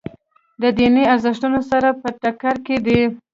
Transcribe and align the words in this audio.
د 0.61 0.63
دیني 0.77 1.03
ارزښتونو 1.13 1.59
سره 1.71 1.89
په 2.01 2.07
ټکر 2.21 2.55
کې 2.65 2.77
دي. 2.85 3.01